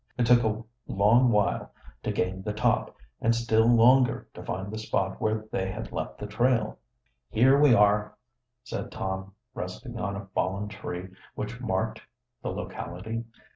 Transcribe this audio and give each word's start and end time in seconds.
It 0.17 0.25
took 0.25 0.41
a 0.43 0.63
long 0.87 1.29
while 1.29 1.71
to 2.01 2.11
gain 2.11 2.41
the 2.41 2.53
top, 2.53 2.97
and 3.21 3.35
still 3.35 3.67
longer 3.67 4.27
to 4.33 4.41
find 4.41 4.71
the 4.73 4.79
spot 4.79 5.21
where 5.21 5.45
they 5.51 5.71
had 5.71 5.91
left 5.91 6.17
the 6.17 6.25
trail. 6.25 6.79
"Here 7.29 7.59
we 7.59 7.75
are," 7.75 8.15
said 8.63 8.91
Tom, 8.91 9.33
resting 9.53 9.99
on 9.99 10.15
a 10.15 10.25
fallen 10.33 10.69
tree 10.69 11.09
which 11.35 11.61
marked 11.61 12.01
the 12.41 12.51
locality. 12.51 13.25